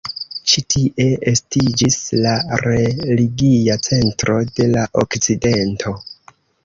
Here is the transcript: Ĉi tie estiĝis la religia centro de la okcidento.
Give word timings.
Ĉi 0.51 0.61
tie 0.75 1.03
estiĝis 1.31 1.97
la 2.23 2.33
religia 2.63 3.77
centro 3.89 4.39
de 4.57 4.69
la 4.73 4.87
okcidento. 5.05 5.95